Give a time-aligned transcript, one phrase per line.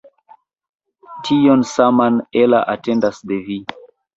[1.27, 3.63] Tion saman Ella atendas de vi!